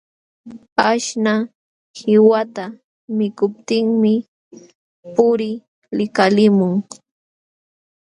[0.89, 1.41] Aśhnaq
[1.95, 2.63] qiwata
[3.17, 4.13] mikuptinmi
[5.13, 5.51] puqri
[5.97, 6.73] likalimun.